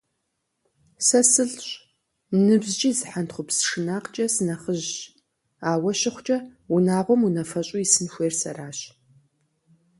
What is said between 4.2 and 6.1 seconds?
сынэхъыжьщ, ауэ